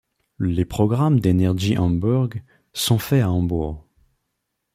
[0.39, 2.41] Les programmes d'Energy Hamburg
[2.73, 3.85] sont faits à Hambourg.